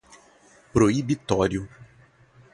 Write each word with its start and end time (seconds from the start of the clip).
proibitório 0.73 1.69